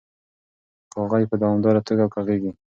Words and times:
کاغۍ 0.93 1.23
په 1.31 1.35
دوامداره 1.41 1.81
توګه 1.87 2.05
کغیږي. 2.15 2.51